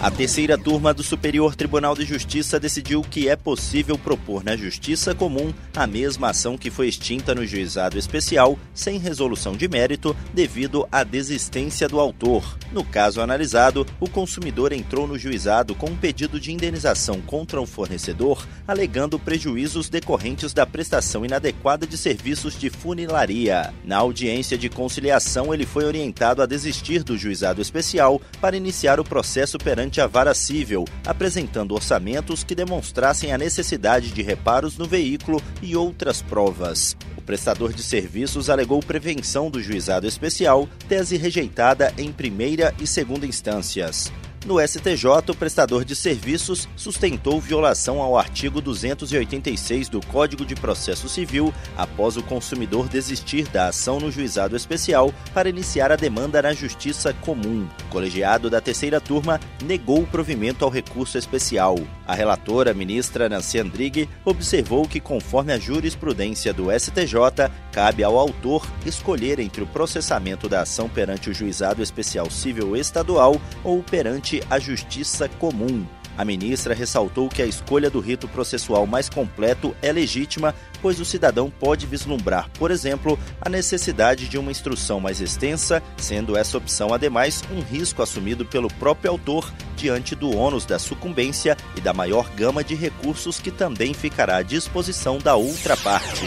[0.00, 5.12] A terceira turma do Superior Tribunal de Justiça decidiu que é possível propor na Justiça
[5.12, 10.86] Comum a mesma ação que foi extinta no Juizado Especial, sem resolução de mérito, devido
[10.92, 12.56] à desistência do autor.
[12.70, 17.66] No caso analisado, o consumidor entrou no juizado com um pedido de indenização contra o
[17.66, 23.74] fornecedor, alegando prejuízos decorrentes da prestação inadequada de serviços de funilaria.
[23.84, 29.04] Na audiência de conciliação, ele foi orientado a desistir do Juizado Especial para iniciar o
[29.04, 34.86] processo perante perante a vara civil, apresentando orçamentos que demonstrassem a necessidade de reparos no
[34.86, 36.94] veículo e outras provas.
[37.16, 43.26] O prestador de serviços alegou prevenção do juizado especial, tese rejeitada em primeira e segunda
[43.26, 44.12] instâncias.
[44.46, 51.08] No STJ, o prestador de serviços sustentou violação ao artigo 286 do Código de Processo
[51.08, 56.54] Civil após o consumidor desistir da ação no juizado especial para iniciar a demanda na
[56.54, 57.68] Justiça Comum.
[57.86, 61.76] O colegiado da terceira turma negou o provimento ao recurso especial.
[62.06, 68.66] A relatora, ministra Nancy Andrighi, observou que, conforme a jurisprudência do STJ, cabe ao autor
[68.86, 74.58] escolher entre o processamento da ação perante o Juizado Especial Civil Estadual ou perante a
[74.58, 75.86] justiça comum.
[76.18, 81.04] A ministra ressaltou que a escolha do rito processual mais completo é legítima, pois o
[81.04, 86.92] cidadão pode vislumbrar, por exemplo, a necessidade de uma instrução mais extensa, sendo essa opção,
[86.92, 92.28] ademais, um risco assumido pelo próprio autor diante do ônus da sucumbência e da maior
[92.30, 96.26] gama de recursos que também ficará à disposição da outra parte.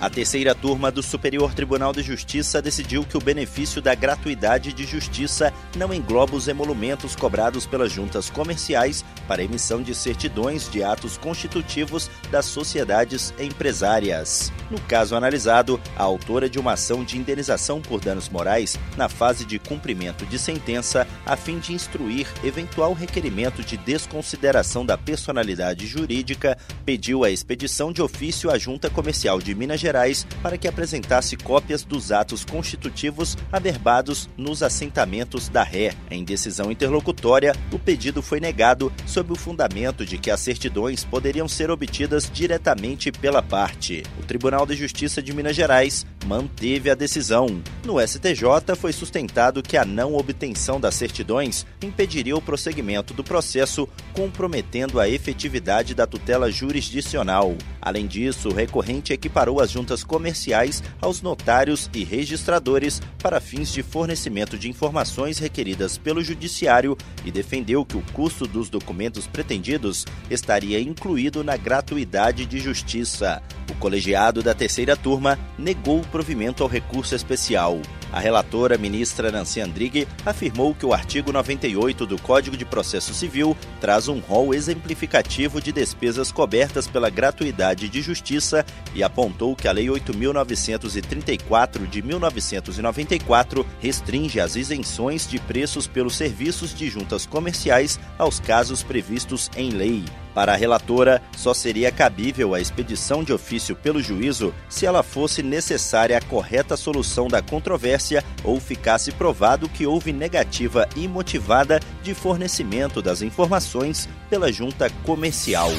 [0.00, 4.86] A terceira turma do Superior Tribunal de Justiça decidiu que o benefício da gratuidade de
[4.86, 11.18] justiça não engloba os emolumentos cobrados pelas juntas comerciais para emissão de certidões de atos
[11.18, 14.52] constitutivos das sociedades empresárias.
[14.70, 19.44] No caso analisado, a autora de uma ação de indenização por danos morais na fase
[19.44, 26.56] de cumprimento de sentença, a fim de instruir eventual requerimento de desconsideração da personalidade jurídica,
[26.86, 31.34] pediu a expedição de ofício à Junta Comercial de Minas Gerais Gerais para que apresentasse
[31.34, 35.94] cópias dos atos constitutivos averbados nos assentamentos da Ré.
[36.10, 41.48] Em decisão interlocutória, o pedido foi negado sob o fundamento de que as certidões poderiam
[41.48, 44.02] ser obtidas diretamente pela parte.
[44.20, 47.62] O Tribunal de Justiça de Minas Gerais manteve a decisão.
[47.84, 53.88] No STJ foi sustentado que a não obtenção das certidões impediria o prosseguimento do processo,
[54.12, 57.56] comprometendo a efetividade da tutela jurisdicional.
[57.80, 63.82] Além disso, o recorrente equiparou as juntas comerciais aos notários e registradores para fins de
[63.82, 70.80] fornecimento de informações requeridas pelo Judiciário e defendeu que o custo dos documentos pretendidos estaria
[70.80, 73.42] incluído na gratuidade de justiça.
[73.70, 77.80] O colegiado da terceira turma negou provimento ao recurso especial.
[78.12, 83.56] A relatora, ministra Nancy Andrighi, afirmou que o artigo 98 do Código de Processo Civil
[83.80, 88.64] traz um rol exemplificativo de despesas cobertas pela gratuidade de justiça
[88.94, 96.74] e apontou que a Lei 8.934 de 1994 restringe as isenções de preços pelos serviços
[96.74, 100.02] de juntas comerciais aos casos previstos em lei.
[100.38, 105.42] Para a relatora, só seria cabível a expedição de ofício pelo juízo se ela fosse
[105.42, 113.02] necessária a correta solução da controvérsia ou ficasse provado que houve negativa imotivada de fornecimento
[113.02, 115.70] das informações pela junta comercial.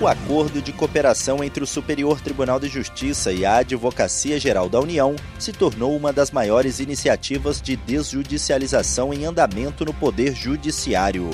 [0.00, 4.80] O acordo de cooperação entre o Superior Tribunal de Justiça e a Advocacia Geral da
[4.80, 11.28] União se tornou uma das maiores iniciativas de desjudicialização em andamento no Poder Judiciário.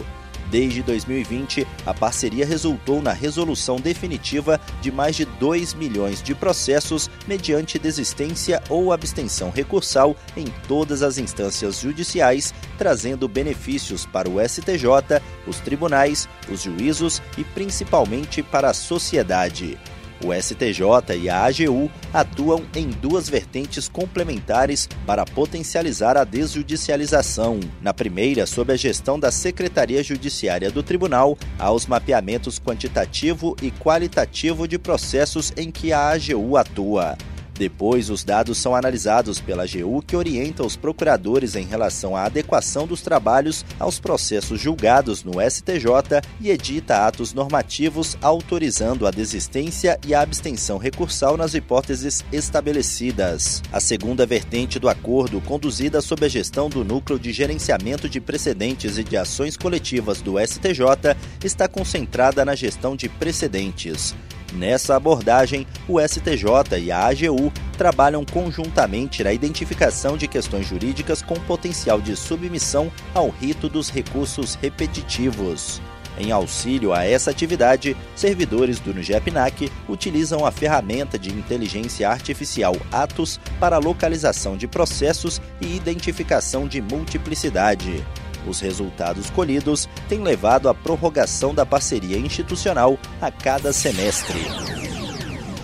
[0.50, 7.09] Desde 2020, a parceria resultou na resolução definitiva de mais de 2 milhões de processos
[7.27, 15.22] mediante desistência ou abstenção recursal em todas as instâncias judiciais, trazendo benefícios para o STJ,
[15.47, 19.78] os tribunais, os juízos e principalmente para a sociedade.
[20.25, 27.59] O STJ e a AGU atuam em duas vertentes complementares para potencializar a desjudicialização.
[27.81, 33.71] Na primeira, sob a gestão da Secretaria Judiciária do Tribunal, há os mapeamentos quantitativo e
[33.71, 37.16] qualitativo de processos em que a AGU atua.
[37.60, 42.86] Depois, os dados são analisados pela AGU, que orienta os procuradores em relação à adequação
[42.86, 50.15] dos trabalhos aos processos julgados no STJ e edita atos normativos autorizando a desistência e
[50.15, 53.63] a abstenção recursal nas hipóteses estabelecidas.
[53.71, 58.97] A segunda vertente do acordo, conduzida sob a gestão do Núcleo de Gerenciamento de Precedentes
[58.97, 61.15] e de Ações Coletivas do STJ,
[61.45, 64.15] está concentrada na gestão de precedentes.
[64.53, 71.35] Nessa abordagem, o STJ e a AGU trabalham conjuntamente na identificação de questões jurídicas com
[71.35, 75.81] potencial de submissão ao rito dos recursos repetitivos.
[76.19, 83.41] Em auxílio a essa atividade, servidores do NUGEPNAC utilizam a ferramenta de inteligência artificial Atos
[83.59, 88.05] para localização de processos e identificação de multiplicidade.
[88.47, 94.41] Os resultados colhidos têm levado à prorrogação da parceria institucional a cada semestre.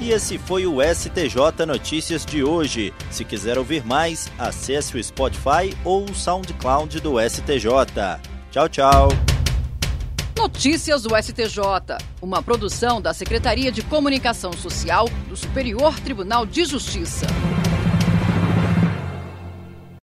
[0.01, 2.93] E esse foi o STJ Notícias de hoje.
[3.11, 8.21] Se quiser ouvir mais, acesse o Spotify ou o SoundCloud do STJ.
[8.51, 9.09] Tchau, tchau.
[10.37, 11.59] Notícias do STJ,
[12.21, 17.27] uma produção da Secretaria de Comunicação Social do Superior Tribunal de Justiça.